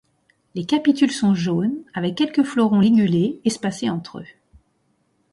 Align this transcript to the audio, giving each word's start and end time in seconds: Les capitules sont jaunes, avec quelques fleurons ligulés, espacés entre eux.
Les 0.55 0.65
capitules 0.65 1.11
sont 1.11 1.35
jaunes, 1.35 1.75
avec 1.93 2.15
quelques 2.15 2.41
fleurons 2.41 2.79
ligulés, 2.79 3.39
espacés 3.45 3.87
entre 3.91 4.21
eux. 4.21 4.27